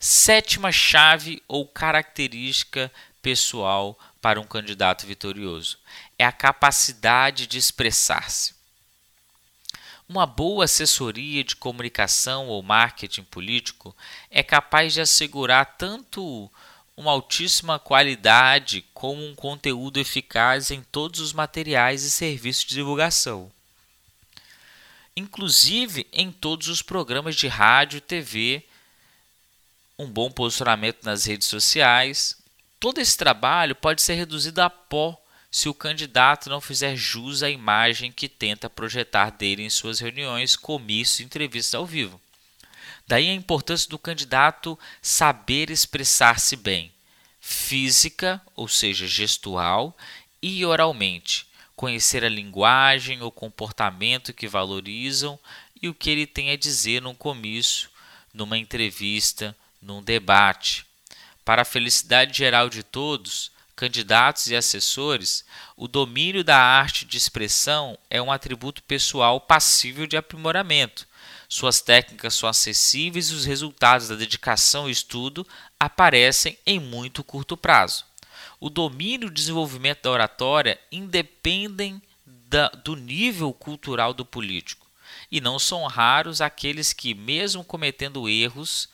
Sétima 0.00 0.70
chave 0.70 1.42
ou 1.48 1.66
característica 1.66 2.90
pessoal 3.20 3.98
para 4.20 4.40
um 4.40 4.44
candidato 4.44 5.04
vitorioso 5.04 5.76
é 6.16 6.24
a 6.24 6.30
capacidade 6.30 7.48
de 7.48 7.58
expressar-se. 7.58 8.54
Uma 10.08 10.24
boa 10.24 10.66
assessoria 10.66 11.42
de 11.42 11.56
comunicação 11.56 12.46
ou 12.46 12.62
marketing 12.62 13.24
político 13.24 13.94
é 14.30 14.40
capaz 14.40 14.94
de 14.94 15.00
assegurar 15.00 15.76
tanto 15.76 16.48
uma 16.96 17.10
altíssima 17.10 17.76
qualidade 17.80 18.84
como 18.94 19.26
um 19.26 19.34
conteúdo 19.34 19.98
eficaz 19.98 20.70
em 20.70 20.80
todos 20.80 21.18
os 21.18 21.32
materiais 21.32 22.04
e 22.04 22.10
serviços 22.10 22.64
de 22.64 22.76
divulgação, 22.76 23.50
inclusive 25.16 26.06
em 26.12 26.30
todos 26.30 26.68
os 26.68 26.82
programas 26.82 27.34
de 27.34 27.48
rádio 27.48 27.98
e 27.98 28.00
TV 28.00 28.67
um 29.98 30.06
bom 30.06 30.30
posicionamento 30.30 31.04
nas 31.04 31.24
redes 31.24 31.48
sociais. 31.48 32.36
Todo 32.78 33.00
esse 33.00 33.16
trabalho 33.16 33.74
pode 33.74 34.00
ser 34.00 34.14
reduzido 34.14 34.62
a 34.62 34.70
pó 34.70 35.20
se 35.50 35.68
o 35.68 35.74
candidato 35.74 36.48
não 36.48 36.60
fizer 36.60 36.94
jus 36.94 37.42
à 37.42 37.50
imagem 37.50 38.12
que 38.12 38.28
tenta 38.28 38.70
projetar 38.70 39.30
dele 39.30 39.64
em 39.64 39.70
suas 39.70 39.98
reuniões, 39.98 40.54
comícios 40.54 41.20
e 41.20 41.24
entrevistas 41.24 41.74
ao 41.74 41.86
vivo. 41.86 42.20
Daí 43.08 43.28
a 43.28 43.34
importância 43.34 43.88
do 43.88 43.98
candidato 43.98 44.78
saber 45.00 45.70
expressar-se 45.70 46.54
bem, 46.54 46.92
física, 47.40 48.40
ou 48.54 48.68
seja, 48.68 49.06
gestual, 49.06 49.96
e 50.42 50.64
oralmente, 50.64 51.46
conhecer 51.74 52.22
a 52.22 52.28
linguagem, 52.28 53.22
o 53.22 53.30
comportamento 53.30 54.34
que 54.34 54.46
valorizam 54.46 55.38
e 55.80 55.88
o 55.88 55.94
que 55.94 56.10
ele 56.10 56.26
tem 56.26 56.50
a 56.50 56.56
dizer 56.56 57.00
num 57.00 57.14
comício, 57.14 57.88
numa 58.34 58.58
entrevista, 58.58 59.56
num 59.80 60.02
debate. 60.02 60.84
Para 61.44 61.62
a 61.62 61.64
felicidade 61.64 62.36
geral 62.36 62.68
de 62.68 62.82
todos, 62.82 63.50
candidatos 63.74 64.48
e 64.48 64.56
assessores, 64.56 65.44
o 65.76 65.86
domínio 65.86 66.42
da 66.42 66.58
arte 66.58 67.04
de 67.04 67.16
expressão 67.16 67.96
é 68.10 68.20
um 68.20 68.32
atributo 68.32 68.82
pessoal 68.82 69.40
passível 69.40 70.06
de 70.06 70.16
aprimoramento. 70.16 71.06
Suas 71.48 71.80
técnicas 71.80 72.34
são 72.34 72.48
acessíveis 72.48 73.30
e 73.30 73.34
os 73.34 73.44
resultados 73.44 74.08
da 74.08 74.16
dedicação 74.16 74.88
e 74.88 74.92
estudo 74.92 75.46
aparecem 75.78 76.58
em 76.66 76.78
muito 76.78 77.24
curto 77.24 77.56
prazo. 77.56 78.04
O 78.60 78.68
domínio 78.68 79.28
e 79.28 79.30
o 79.30 79.34
desenvolvimento 79.34 80.02
da 80.02 80.10
oratória 80.10 80.78
independem 80.90 82.02
da, 82.26 82.68
do 82.68 82.96
nível 82.96 83.52
cultural 83.52 84.12
do 84.12 84.24
político, 84.24 84.86
e 85.30 85.40
não 85.40 85.58
são 85.58 85.86
raros 85.86 86.40
aqueles 86.40 86.92
que, 86.92 87.14
mesmo 87.14 87.62
cometendo 87.62 88.28
erros, 88.28 88.88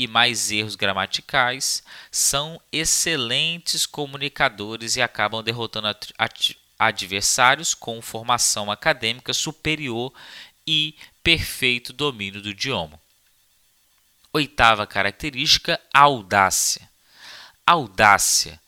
e 0.00 0.06
mais 0.06 0.50
erros 0.50 0.76
gramaticais, 0.76 1.82
são 2.10 2.58
excelentes 2.72 3.84
comunicadores 3.84 4.96
e 4.96 5.02
acabam 5.02 5.42
derrotando 5.42 5.94
adversários 6.78 7.74
com 7.74 8.00
formação 8.00 8.70
acadêmica 8.70 9.34
superior 9.34 10.10
e 10.66 10.96
perfeito 11.22 11.92
domínio 11.92 12.40
do 12.40 12.48
idioma. 12.48 12.98
Oitava 14.32 14.86
característica, 14.86 15.78
audácia. 15.92 16.88
Audácia, 17.66 18.58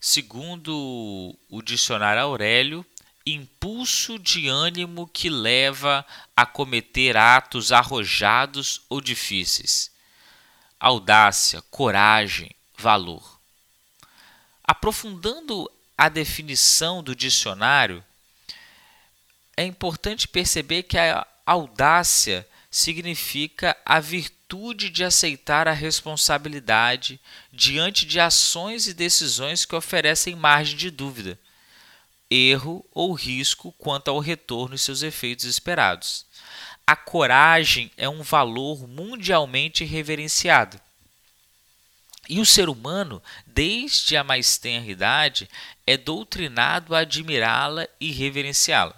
segundo 0.00 1.36
o 1.50 1.60
dicionário 1.60 2.22
Aurélio, 2.22 2.86
impulso 3.26 4.16
de 4.16 4.46
ânimo 4.46 5.08
que 5.08 5.28
leva 5.28 6.06
a 6.36 6.46
cometer 6.46 7.16
atos 7.16 7.72
arrojados 7.72 8.82
ou 8.88 9.00
difíceis 9.00 9.97
audácia, 10.78 11.62
coragem, 11.70 12.50
valor. 12.76 13.38
Aprofundando 14.62 15.70
a 15.96 16.08
definição 16.08 17.02
do 17.02 17.14
dicionário, 17.14 18.04
é 19.56 19.64
importante 19.64 20.28
perceber 20.28 20.84
que 20.84 20.96
a 20.96 21.26
audácia 21.44 22.46
significa 22.70 23.76
a 23.84 23.98
virtude 23.98 24.90
de 24.90 25.02
aceitar 25.02 25.66
a 25.66 25.72
responsabilidade 25.72 27.18
diante 27.52 28.06
de 28.06 28.20
ações 28.20 28.86
e 28.86 28.94
decisões 28.94 29.64
que 29.64 29.74
oferecem 29.74 30.36
margem 30.36 30.76
de 30.76 30.90
dúvida, 30.90 31.38
erro 32.30 32.84
ou 32.92 33.12
risco 33.14 33.72
quanto 33.72 34.08
ao 34.08 34.20
retorno 34.20 34.74
e 34.74 34.78
seus 34.78 35.02
efeitos 35.02 35.44
esperados 35.44 36.27
a 36.88 36.96
coragem 36.96 37.90
é 37.98 38.08
um 38.08 38.22
valor 38.22 38.88
mundialmente 38.88 39.84
reverenciado. 39.84 40.80
E 42.26 42.40
o 42.40 42.46
ser 42.46 42.70
humano, 42.70 43.22
desde 43.46 44.16
a 44.16 44.24
mais 44.24 44.56
tenra 44.56 44.90
idade, 44.90 45.50
é 45.86 45.98
doutrinado 45.98 46.94
a 46.94 47.00
admirá-la 47.00 47.86
e 48.00 48.10
reverenciá-la. 48.10 48.96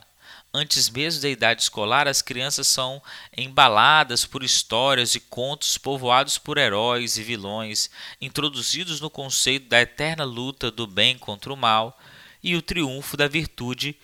Antes 0.54 0.88
mesmo 0.88 1.23
da 1.23 1.28
idade 1.28 1.62
escolar, 1.62 2.06
as 2.06 2.23
crianças 2.23 2.68
são 2.68 3.02
embaladas 3.37 4.25
por 4.25 4.44
histórias 4.44 5.16
e 5.16 5.20
contos 5.20 5.76
povoados 5.76 6.38
por 6.38 6.59
heróis 6.59 7.18
e 7.18 7.25
vilões, 7.25 7.90
introduzidos 8.20 9.00
no 9.00 9.11
conceito 9.11 9.68
da 9.68 9.80
eterna 9.80 10.23
luta 10.23 10.70
do 10.70 10.87
bem 10.87 11.18
contra 11.18 11.52
o 11.52 11.56
mal 11.56 12.00
e 12.40 12.54
o 12.54 12.62
triunfo 12.62 13.16
da 13.16 13.26
virtude 13.26 13.97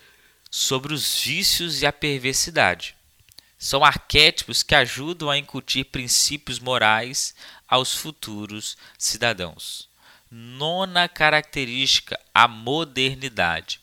sobre 0.50 0.92
os 0.92 1.20
vícios 1.22 1.82
e 1.82 1.86
a 1.86 1.92
perversidade. 1.92 2.95
São 3.58 3.84
arquétipos 3.84 4.62
que 4.62 4.74
ajudam 4.74 5.30
a 5.30 5.38
incutir 5.38 5.86
princípios 5.86 6.58
morais 6.58 7.34
aos 7.66 7.94
futuros 7.94 8.76
cidadãos. 8.98 9.88
Nona 10.30 11.08
característica, 11.08 12.20
a 12.34 12.46
modernidade. 12.46 13.80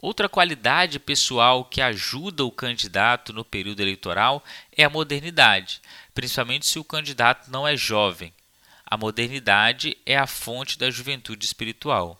Outra 0.00 0.30
qualidade 0.30 0.98
pessoal 0.98 1.64
que 1.64 1.82
ajuda 1.82 2.44
o 2.44 2.50
candidato 2.50 3.34
no 3.34 3.44
período 3.44 3.80
eleitoral 3.80 4.42
é 4.74 4.84
a 4.84 4.90
modernidade, 4.90 5.82
principalmente 6.14 6.66
se 6.66 6.78
o 6.78 6.84
candidato 6.84 7.50
não 7.50 7.68
é 7.68 7.76
jovem. 7.76 8.32
A 8.86 8.96
modernidade 8.96 9.96
é 10.06 10.16
a 10.16 10.26
fonte 10.26 10.78
da 10.78 10.90
juventude 10.90 11.44
espiritual. 11.44 12.18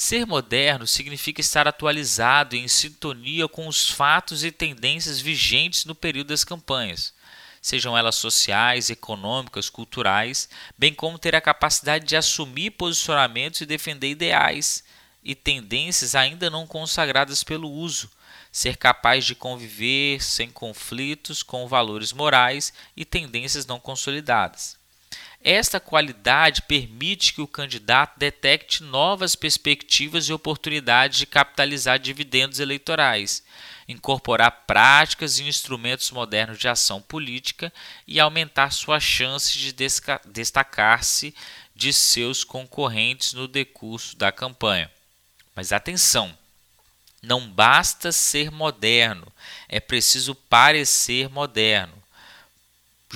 Ser 0.00 0.24
moderno 0.24 0.86
significa 0.86 1.40
estar 1.40 1.66
atualizado 1.66 2.54
e 2.54 2.60
em 2.60 2.68
sintonia 2.68 3.48
com 3.48 3.66
os 3.66 3.90
fatos 3.90 4.44
e 4.44 4.52
tendências 4.52 5.20
vigentes 5.20 5.84
no 5.84 5.92
período 5.92 6.28
das 6.28 6.44
campanhas, 6.44 7.12
sejam 7.60 7.98
elas 7.98 8.14
sociais, 8.14 8.90
econômicas, 8.90 9.68
culturais, 9.68 10.48
bem 10.78 10.94
como 10.94 11.18
ter 11.18 11.34
a 11.34 11.40
capacidade 11.40 12.06
de 12.06 12.14
assumir 12.14 12.70
posicionamentos 12.70 13.60
e 13.60 13.66
defender 13.66 14.08
ideais 14.08 14.84
e 15.20 15.34
tendências 15.34 16.14
ainda 16.14 16.48
não 16.48 16.64
consagradas 16.64 17.42
pelo 17.42 17.68
uso, 17.68 18.08
ser 18.52 18.76
capaz 18.76 19.24
de 19.24 19.34
conviver 19.34 20.22
sem 20.22 20.48
conflitos 20.48 21.42
com 21.42 21.66
valores 21.66 22.12
morais 22.12 22.72
e 22.96 23.04
tendências 23.04 23.66
não 23.66 23.80
consolidadas. 23.80 24.77
Esta 25.42 25.78
qualidade 25.78 26.62
permite 26.62 27.32
que 27.32 27.40
o 27.40 27.46
candidato 27.46 28.18
detecte 28.18 28.82
novas 28.82 29.36
perspectivas 29.36 30.28
e 30.28 30.32
oportunidades 30.32 31.18
de 31.18 31.26
capitalizar 31.26 31.98
dividendos 31.98 32.58
eleitorais, 32.58 33.44
incorporar 33.88 34.64
práticas 34.66 35.38
e 35.38 35.44
instrumentos 35.44 36.10
modernos 36.10 36.58
de 36.58 36.68
ação 36.68 37.00
política 37.00 37.72
e 38.06 38.18
aumentar 38.18 38.72
suas 38.72 39.02
chances 39.02 39.52
de 39.52 39.72
destacar-se 40.26 41.34
de 41.74 41.92
seus 41.92 42.42
concorrentes 42.42 43.32
no 43.32 43.46
decurso 43.46 44.16
da 44.16 44.32
campanha. 44.32 44.90
Mas 45.54 45.72
atenção! 45.72 46.36
Não 47.20 47.48
basta 47.48 48.12
ser 48.12 48.50
moderno, 48.50 49.26
é 49.68 49.80
preciso 49.80 50.34
parecer 50.34 51.28
moderno. 51.28 51.97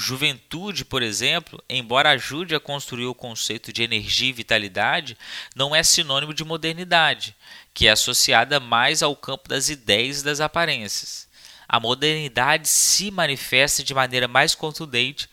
Juventude, 0.01 0.85
por 0.85 1.03
exemplo, 1.03 1.63
embora 1.69 2.11
ajude 2.11 2.55
a 2.55 2.61
construir 2.61 3.07
o 3.07 3.15
conceito 3.15 3.73
de 3.73 3.83
energia 3.83 4.31
e 4.31 4.33
vitalidade, 4.33 5.19
não 5.55 5.77
é 5.77 5.83
sinônimo 5.83 6.33
de 6.33 6.45
modernidade, 6.45 7.37
que 7.75 7.87
é 7.87 7.91
associada 7.91 8.59
mais 8.59 9.03
ao 9.03 9.15
campo 9.15 9.49
das 9.49 9.69
ideias 9.69 10.21
e 10.21 10.25
das 10.25 10.41
aparências. 10.41 11.29
A 11.69 11.79
modernidade 11.79 12.69
se 12.69 13.11
manifesta 13.11 13.83
de 13.83 13.93
maneira 13.93 14.27
mais 14.27 14.55
contundente 14.55 15.29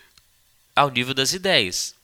ao 0.75 0.89
nível 0.89 1.13
das 1.13 1.33
ideias. 1.33 1.95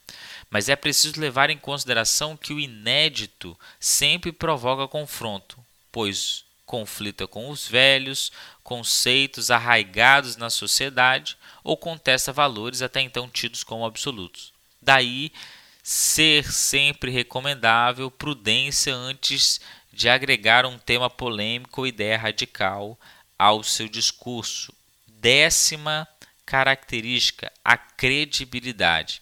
Mas 0.49 0.69
é 0.69 0.75
preciso 0.75 1.19
levar 1.19 1.49
em 1.49 1.57
consideração 1.57 2.37
que 2.37 2.53
o 2.53 2.59
inédito 2.59 3.57
sempre 3.79 4.31
provoca 4.31 4.87
confronto, 4.87 5.57
pois 5.91 6.45
conflita 6.65 7.27
com 7.27 7.49
os 7.49 7.67
velhos 7.67 8.31
conceitos 8.63 9.51
arraigados 9.51 10.35
na 10.35 10.49
sociedade 10.49 11.37
ou 11.65 11.75
contesta 11.75 12.31
valores 12.31 12.83
até 12.83 13.01
então 13.01 13.27
tidos 13.27 13.63
como 13.63 13.85
absolutos. 13.85 14.53
Daí 14.79 15.33
ser 15.81 16.49
sempre 16.51 17.09
recomendável 17.09 18.11
prudência 18.11 18.93
antes 18.93 19.59
de 19.91 20.07
agregar 20.07 20.65
um 20.65 20.77
tema 20.77 21.09
polêmico 21.09 21.81
ou 21.81 21.87
ideia 21.87 22.17
radical 22.17 22.97
ao 23.37 23.63
seu 23.63 23.89
discurso. 23.89 24.71
Décima 25.07 26.07
característica, 26.45 27.51
a 27.63 27.75
credibilidade. 27.75 29.21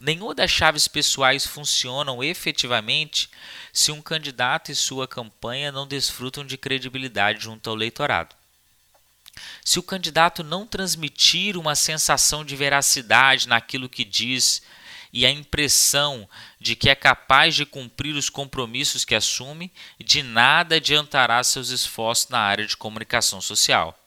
Nenhuma 0.00 0.34
das 0.34 0.50
chaves 0.50 0.88
pessoais 0.88 1.46
funcionam 1.46 2.22
efetivamente 2.22 3.30
se 3.72 3.92
um 3.92 4.02
candidato 4.02 4.72
e 4.72 4.74
sua 4.74 5.06
campanha 5.06 5.70
não 5.70 5.86
desfrutam 5.86 6.44
de 6.44 6.58
credibilidade 6.58 7.44
junto 7.44 7.70
ao 7.70 7.76
eleitorado. 7.76 8.34
Se 9.64 9.78
o 9.78 9.82
candidato 9.82 10.42
não 10.42 10.66
transmitir 10.66 11.56
uma 11.56 11.74
sensação 11.74 12.44
de 12.44 12.56
veracidade 12.56 13.48
naquilo 13.48 13.88
que 13.88 14.04
diz 14.04 14.62
e 15.12 15.24
a 15.24 15.30
impressão 15.30 16.28
de 16.60 16.76
que 16.76 16.90
é 16.90 16.94
capaz 16.94 17.54
de 17.54 17.64
cumprir 17.64 18.14
os 18.14 18.28
compromissos 18.28 19.04
que 19.04 19.14
assume, 19.14 19.72
de 19.98 20.22
nada 20.22 20.76
adiantará 20.76 21.42
seus 21.42 21.70
esforços 21.70 22.28
na 22.28 22.40
área 22.40 22.66
de 22.66 22.76
comunicação 22.76 23.40
social. 23.40 23.98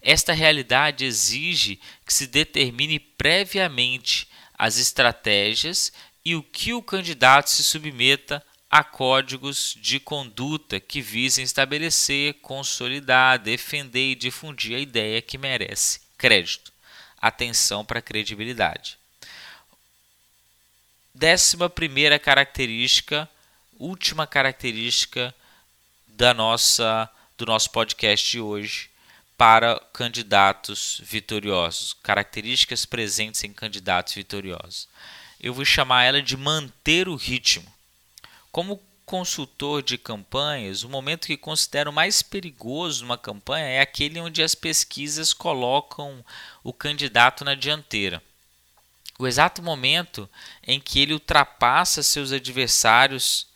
Esta 0.00 0.32
realidade 0.32 1.04
exige 1.04 1.80
que 2.04 2.12
se 2.12 2.26
determine 2.26 2.98
previamente 2.98 4.28
as 4.56 4.78
estratégias 4.78 5.92
e 6.24 6.34
o 6.34 6.42
que 6.42 6.72
o 6.72 6.82
candidato 6.82 7.50
se 7.50 7.62
submeta 7.64 8.44
a 8.70 8.84
códigos 8.84 9.76
de 9.80 9.98
conduta 9.98 10.78
que 10.78 11.00
visem 11.00 11.44
estabelecer, 11.44 12.34
consolidar, 12.34 13.38
defender 13.38 14.12
e 14.12 14.14
difundir 14.14 14.76
a 14.76 14.80
ideia 14.80 15.22
que 15.22 15.38
merece 15.38 16.00
crédito. 16.18 16.72
Atenção 17.20 17.84
para 17.84 17.98
a 17.98 18.02
credibilidade. 18.02 18.98
Décima 21.14 21.70
primeira 21.70 22.18
característica, 22.18 23.28
última 23.78 24.26
característica 24.26 25.34
da 26.06 26.34
nossa 26.34 27.10
do 27.36 27.46
nosso 27.46 27.70
podcast 27.70 28.28
de 28.28 28.40
hoje 28.40 28.90
para 29.36 29.80
candidatos 29.92 31.00
vitoriosos, 31.04 31.94
características 32.02 32.84
presentes 32.84 33.44
em 33.44 33.52
candidatos 33.52 34.12
vitoriosos. 34.14 34.88
Eu 35.40 35.54
vou 35.54 35.64
chamar 35.64 36.02
ela 36.02 36.20
de 36.20 36.36
manter 36.36 37.08
o 37.08 37.14
ritmo. 37.14 37.72
Como 38.50 38.82
consultor 39.04 39.82
de 39.82 39.96
campanhas, 39.96 40.82
o 40.82 40.88
momento 40.88 41.26
que 41.26 41.36
considero 41.36 41.92
mais 41.92 42.22
perigoso 42.22 43.02
numa 43.02 43.16
campanha 43.16 43.64
é 43.64 43.80
aquele 43.80 44.20
onde 44.20 44.42
as 44.42 44.54
pesquisas 44.54 45.32
colocam 45.32 46.24
o 46.62 46.72
candidato 46.72 47.44
na 47.44 47.54
dianteira. 47.54 48.22
O 49.18 49.26
exato 49.26 49.62
momento 49.62 50.28
em 50.64 50.78
que 50.78 51.00
ele 51.00 51.12
ultrapassa 51.12 52.02
seus 52.02 52.30
adversários. 52.32 53.48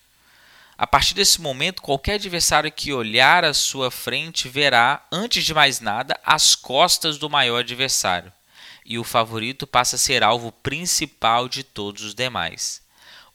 A 0.76 0.86
partir 0.86 1.14
desse 1.14 1.40
momento, 1.40 1.82
qualquer 1.82 2.14
adversário 2.14 2.72
que 2.72 2.92
olhar 2.92 3.44
à 3.44 3.54
sua 3.54 3.90
frente 3.90 4.48
verá, 4.48 5.06
antes 5.12 5.44
de 5.44 5.54
mais 5.54 5.80
nada, 5.80 6.18
as 6.24 6.56
costas 6.56 7.16
do 7.16 7.30
maior 7.30 7.60
adversário, 7.60 8.32
e 8.84 8.98
o 8.98 9.04
favorito 9.04 9.66
passa 9.66 9.94
a 9.94 9.98
ser 9.98 10.24
alvo 10.24 10.50
principal 10.50 11.48
de 11.48 11.62
todos 11.62 12.02
os 12.02 12.14
demais. 12.14 12.81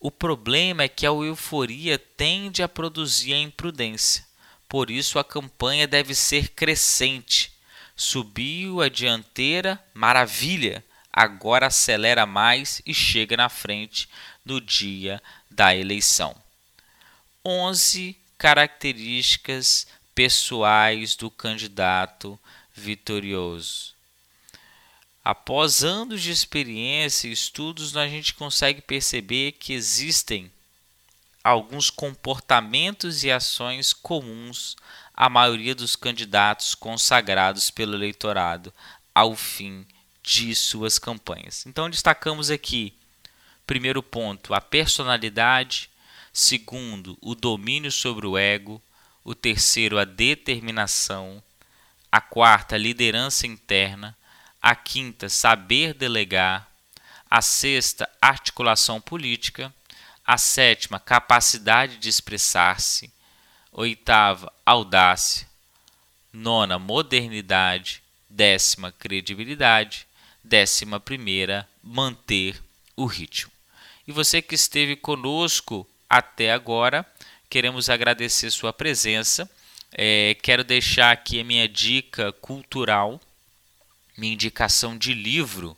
O 0.08 0.12
problema 0.12 0.84
é 0.84 0.88
que 0.88 1.06
a 1.06 1.10
euforia 1.10 2.00
tende 2.00 2.64
a 2.64 2.70
produzir 2.70 3.34
a 3.34 3.38
imprudência. 3.38 4.26
Por 4.70 4.90
isso 4.90 5.20
a 5.20 5.24
campanha 5.24 5.86
deve 5.86 6.16
ser 6.16 6.48
crescente. 6.52 7.52
Subiu 7.94 8.82
a 8.82 8.88
dianteira, 8.88 9.78
maravilha! 9.94 10.82
Agora 11.12 11.68
acelera 11.68 12.26
mais 12.26 12.82
e 12.86 12.94
chega 12.94 13.36
na 13.36 13.50
frente 13.50 14.08
no 14.46 14.62
dia 14.62 15.22
da 15.52 15.76
eleição. 15.76 16.34
11 17.44 18.16
características 18.38 19.88
pessoais 20.16 21.18
do 21.18 21.30
candidato 21.30 22.40
vitorioso. 22.74 23.97
Após 25.30 25.84
anos 25.84 26.22
de 26.22 26.32
experiência 26.32 27.28
e 27.28 27.34
estudos, 27.34 27.98
a 27.98 28.08
gente 28.08 28.34
consegue 28.34 28.80
perceber 28.80 29.52
que 29.60 29.74
existem 29.74 30.50
alguns 31.44 31.90
comportamentos 31.90 33.26
e 33.26 33.30
ações 33.30 33.92
comuns 33.92 34.78
à 35.14 35.28
maioria 35.28 35.76
dos 35.76 35.98
candidatos 35.98 36.74
consagrados 36.74 37.70
pelo 37.70 37.96
eleitorado 37.96 38.74
ao 39.14 39.36
fim 39.36 39.86
de 40.24 40.56
suas 40.56 40.98
campanhas. 40.98 41.66
Então, 41.66 41.90
destacamos 41.90 42.50
aqui, 42.50 42.94
primeiro 43.66 44.02
ponto, 44.02 44.54
a 44.54 44.62
personalidade, 44.62 45.90
segundo, 46.32 47.18
o 47.20 47.36
domínio 47.36 47.92
sobre 47.92 48.26
o 48.26 48.38
ego, 48.38 48.82
o 49.26 49.36
terceiro, 49.36 50.00
a 50.00 50.06
determinação, 50.06 51.44
a 52.10 52.22
quarta, 52.22 52.76
a 52.76 52.80
liderança 52.80 53.46
interna, 53.46 54.16
a 54.62 54.76
quinta, 54.76 55.30
saber 55.30 55.94
delegar, 55.94 56.70
a 57.30 57.42
sexta, 57.42 58.10
articulação 58.22 59.00
política, 59.02 59.74
a 60.26 60.38
sétima, 60.38 61.00
capacidade 61.00 61.98
de 61.98 62.10
expressar-se, 62.10 63.12
oitava, 63.72 64.52
audácia, 64.66 65.48
nona, 66.34 66.78
modernidade, 66.78 68.02
décima, 68.30 68.92
credibilidade, 68.92 70.06
décima 70.44 71.00
primeira, 71.00 71.68
manter 71.82 72.62
o 72.96 73.06
ritmo. 73.06 73.52
E 74.08 74.12
você 74.12 74.42
que 74.42 74.56
esteve 74.56 74.96
conosco 74.96 75.88
até 76.10 76.52
agora, 76.52 77.06
queremos 77.50 77.90
agradecer 77.90 78.50
sua 78.52 78.72
presença. 78.72 79.50
É, 79.92 80.36
quero 80.42 80.64
deixar 80.64 81.12
aqui 81.12 81.40
a 81.40 81.44
minha 81.44 81.68
dica 81.68 82.32
cultural 82.34 83.22
minha 84.18 84.34
indicação 84.34 84.98
de 84.98 85.14
livro. 85.14 85.78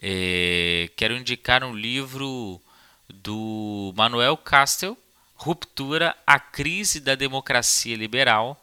É, 0.00 0.90
quero 0.96 1.14
indicar 1.14 1.62
um 1.62 1.74
livro 1.74 2.60
do 3.08 3.92
Manuel 3.94 4.36
Castel, 4.36 4.96
Ruptura, 5.34 6.16
a 6.26 6.40
crise 6.40 6.98
da 6.98 7.14
democracia 7.14 7.96
liberal. 7.96 8.60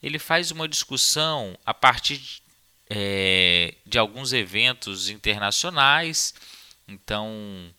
Ele 0.00 0.18
faz 0.18 0.52
uma 0.52 0.68
discussão 0.68 1.58
a 1.66 1.74
partir 1.74 2.18
de, 2.18 2.42
é, 2.88 3.74
de 3.84 3.98
alguns 3.98 4.32
eventos 4.32 5.08
internacionais. 5.08 6.32
Então, 6.86 7.74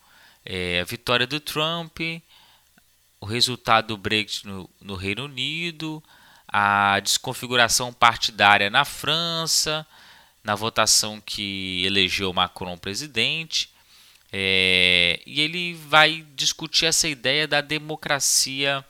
é, 0.45 0.81
a 0.81 0.83
vitória 0.83 1.25
do 1.25 1.39
Trump, 1.39 1.99
o 3.21 3.25
resultado 3.25 3.87
do 3.87 3.97
Brexit 3.97 4.45
no, 4.45 4.69
no 4.81 4.95
Reino 4.95 5.23
Unido, 5.25 6.03
a 6.47 6.99
desconfiguração 6.99 7.93
partidária 7.93 8.69
na 8.69 8.83
França, 8.83 9.87
na 10.43 10.55
votação 10.55 11.21
que 11.21 11.83
elegeu 11.85 12.33
Macron 12.33 12.77
presidente. 12.77 13.69
É, 14.31 15.21
e 15.25 15.41
ele 15.41 15.75
vai 15.75 16.25
discutir 16.35 16.85
essa 16.85 17.07
ideia 17.07 17.47
da 17.47 17.61
democracia 17.61 18.83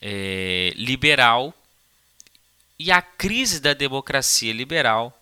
é, 0.00 0.72
liberal 0.76 1.54
e 2.78 2.90
a 2.90 3.02
crise 3.02 3.60
da 3.60 3.74
democracia 3.74 4.52
liberal 4.52 5.14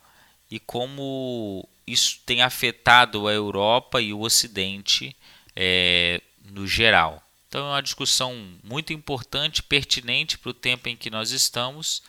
e 0.51 0.61
como 0.61 1.69
isso 1.87 2.21
tem 2.25 2.43
afetado 2.43 3.27
a 3.27 3.33
Europa 3.33 4.01
e 4.01 4.13
o 4.13 4.21
Ocidente 4.21 5.17
é, 5.55 6.21
no 6.45 6.67
geral. 6.67 7.23
Então 7.49 7.67
é 7.67 7.71
uma 7.71 7.83
discussão 7.83 8.37
muito 8.63 8.93
importante, 8.93 9.63
pertinente 9.63 10.39
para 10.39 10.51
o 10.51 10.55
tempo 10.55 10.89
em 10.89 10.97
que 10.97 11.11
nós 11.11 11.31
estamos 11.31 12.03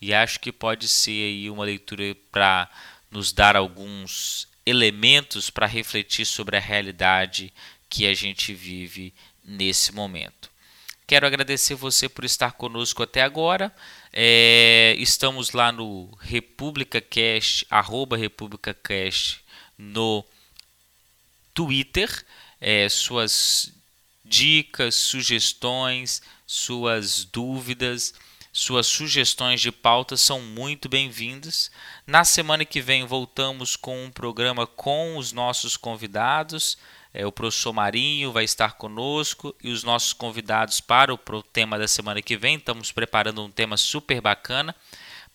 e 0.00 0.14
acho 0.14 0.38
que 0.40 0.52
pode 0.52 0.86
ser 0.88 1.24
aí 1.24 1.50
uma 1.50 1.64
leitura 1.64 2.16
para 2.30 2.70
nos 3.14 3.32
dar 3.32 3.54
alguns 3.54 4.48
elementos 4.66 5.48
para 5.48 5.68
refletir 5.68 6.26
sobre 6.26 6.56
a 6.56 6.60
realidade 6.60 7.52
que 7.88 8.08
a 8.08 8.12
gente 8.12 8.52
vive 8.52 9.14
nesse 9.44 9.92
momento. 9.92 10.50
Quero 11.06 11.24
agradecer 11.24 11.76
você 11.76 12.08
por 12.08 12.24
estar 12.24 12.54
conosco 12.54 13.04
até 13.04 13.22
agora. 13.22 13.72
É, 14.12 14.96
estamos 14.98 15.52
lá 15.52 15.70
no 15.70 16.10
República 16.20 17.00
Cast, 17.00 17.64
arroba 17.70 18.16
República 18.16 18.74
Cast 18.74 19.40
no 19.78 20.24
Twitter. 21.52 22.10
É, 22.60 22.88
suas 22.88 23.72
dicas, 24.24 24.96
sugestões, 24.96 26.20
suas 26.44 27.24
dúvidas 27.24 28.12
suas 28.56 28.86
sugestões 28.86 29.60
de 29.60 29.72
pauta 29.72 30.16
são 30.16 30.40
muito 30.40 30.88
bem-vindas. 30.88 31.72
Na 32.06 32.24
semana 32.24 32.64
que 32.64 32.80
vem 32.80 33.04
voltamos 33.04 33.74
com 33.74 34.04
um 34.04 34.12
programa 34.12 34.64
com 34.64 35.16
os 35.16 35.32
nossos 35.32 35.76
convidados. 35.76 36.78
É, 37.12 37.26
o 37.26 37.32
professor 37.32 37.72
Marinho 37.72 38.30
vai 38.30 38.44
estar 38.44 38.74
conosco 38.74 39.52
e 39.60 39.72
os 39.72 39.82
nossos 39.82 40.12
convidados 40.12 40.80
para 40.80 41.12
o 41.12 41.42
tema 41.42 41.76
da 41.76 41.88
semana 41.88 42.22
que 42.22 42.36
vem. 42.36 42.54
Estamos 42.54 42.92
preparando 42.92 43.42
um 43.42 43.50
tema 43.50 43.76
super 43.76 44.20
bacana 44.20 44.72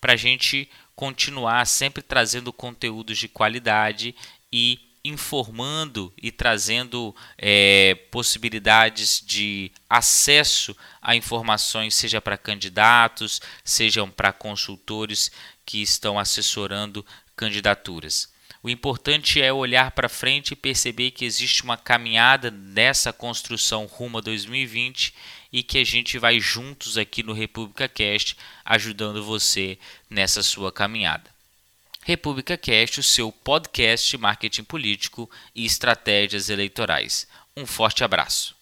para 0.00 0.14
a 0.14 0.16
gente 0.16 0.66
continuar 0.96 1.66
sempre 1.66 2.02
trazendo 2.02 2.54
conteúdos 2.54 3.18
de 3.18 3.28
qualidade 3.28 4.14
e 4.50 4.80
informando 5.04 6.12
e 6.20 6.30
trazendo 6.30 7.14
é, 7.38 7.94
possibilidades 8.10 9.22
de 9.24 9.72
acesso 9.88 10.76
a 11.00 11.16
informações, 11.16 11.94
seja 11.94 12.20
para 12.20 12.36
candidatos, 12.36 13.40
sejam 13.64 14.10
para 14.10 14.32
consultores 14.32 15.30
que 15.64 15.80
estão 15.80 16.18
assessorando 16.18 17.04
candidaturas. 17.34 18.28
O 18.62 18.68
importante 18.68 19.40
é 19.40 19.50
olhar 19.50 19.92
para 19.92 20.08
frente 20.08 20.52
e 20.52 20.56
perceber 20.56 21.12
que 21.12 21.24
existe 21.24 21.62
uma 21.62 21.78
caminhada 21.78 22.50
nessa 22.50 23.10
construção 23.10 23.86
rumo 23.86 24.18
a 24.18 24.20
2020 24.20 25.14
e 25.50 25.62
que 25.62 25.78
a 25.78 25.84
gente 25.84 26.18
vai 26.18 26.38
juntos 26.38 26.98
aqui 26.98 27.22
no 27.22 27.32
República 27.32 27.88
Cast 27.88 28.36
ajudando 28.62 29.24
você 29.24 29.78
nessa 30.10 30.42
sua 30.42 30.70
caminhada. 30.70 31.39
República 32.02 32.56
Cast, 32.56 33.00
o 33.00 33.02
seu 33.02 33.30
podcast 33.30 34.10
de 34.10 34.18
marketing 34.18 34.64
político 34.64 35.30
e 35.54 35.64
estratégias 35.66 36.48
eleitorais. 36.48 37.26
Um 37.56 37.66
forte 37.66 38.02
abraço. 38.02 38.59